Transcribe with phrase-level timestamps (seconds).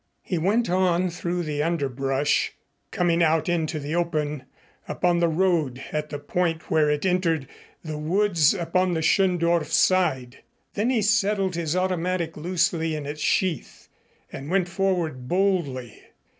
[0.23, 2.53] He went on through the underbrush,
[2.89, 4.45] coming out into the open
[4.87, 7.47] upon the road at the point where it entered
[7.83, 10.39] the woods upon the Schöndorf side.
[10.73, 13.89] Then he settled his automatic loosely in its sheath,
[14.31, 16.01] and went forward boldly.